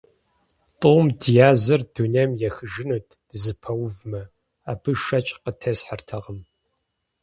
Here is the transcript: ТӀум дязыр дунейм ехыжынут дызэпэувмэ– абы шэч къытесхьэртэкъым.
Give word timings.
ТӀум 0.79 1.05
дязыр 1.21 1.81
дунейм 1.93 2.31
ехыжынут 2.47 3.07
дызэпэувмэ– 3.29 4.21
абы 4.71 4.91
шэч 5.03 5.27
къытесхьэртэкъым. 5.43 6.39